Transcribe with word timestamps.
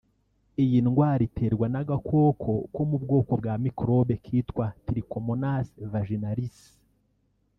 Iyi 0.63 0.77
ndwara 0.87 1.21
iterwa 1.29 1.65
n’agakoko 1.73 2.51
ko 2.73 2.81
mu 2.89 2.97
bwoko 3.03 3.31
bwa 3.41 3.53
mikorobe 3.63 4.13
kitwa” 4.25 4.65
trichomonas 4.85 5.67
vaginalis” 5.91 6.57